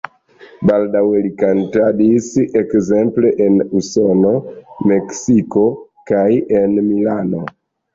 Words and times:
Baldaŭe 0.69 1.19
li 1.25 1.31
kantadis 1.41 2.31
ekzemple 2.63 3.35
en 3.49 3.63
Usono, 3.83 4.35
Meksiko 4.95 5.71
kaj 6.13 6.29
en 6.65 6.81
Milano. 6.93 7.51